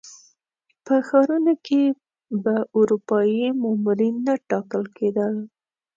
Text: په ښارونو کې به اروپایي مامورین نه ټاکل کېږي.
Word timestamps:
په 0.85 0.95
ښارونو 1.07 1.53
کې 1.65 1.81
به 2.43 2.55
اروپایي 2.77 3.45
مامورین 3.61 4.15
نه 4.27 4.33
ټاکل 4.49 4.83
کېږي. 4.97 5.25